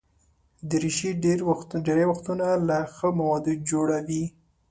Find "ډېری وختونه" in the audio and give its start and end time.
1.23-2.47